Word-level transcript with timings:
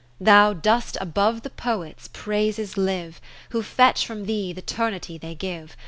20 0.17 0.25
Thou 0.25 0.53
dost 0.53 0.97
above 0.99 1.43
the 1.43 1.51
Poets, 1.51 2.09
praises 2.11 2.75
live, 2.75 3.21
Who 3.51 3.61
fetch 3.61 4.03
from 4.03 4.25
thee 4.25 4.51
th' 4.51 4.57
eternity 4.57 5.19
they 5.19 5.35
give. 5.35 5.77